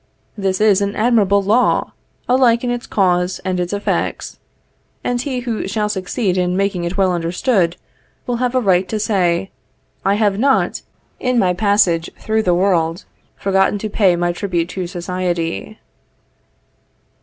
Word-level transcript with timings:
This 0.35 0.59
is 0.59 0.81
an 0.81 0.95
admirable 0.95 1.43
law, 1.43 1.91
alike 2.27 2.63
in 2.63 2.71
its 2.71 2.87
cause 2.87 3.39
and 3.45 3.59
its 3.59 3.71
effects, 3.71 4.39
and 5.03 5.21
he 5.21 5.41
who 5.41 5.67
shall 5.67 5.89
succeed 5.89 6.39
in 6.39 6.57
making 6.57 6.83
it 6.85 6.97
well 6.97 7.11
understood, 7.11 7.77
will 8.25 8.37
have 8.37 8.55
a 8.55 8.59
right 8.61 8.89
to 8.89 8.99
say, 8.99 9.51
"I 10.03 10.15
have 10.15 10.39
not, 10.39 10.81
in 11.19 11.37
my 11.37 11.53
passage 11.53 12.09
through 12.17 12.41
the 12.41 12.55
world, 12.55 13.05
forgotten 13.35 13.77
to 13.77 13.89
pay 13.91 14.15
my 14.15 14.31
tribute 14.33 14.69
to 14.69 14.87
society." 14.87 15.77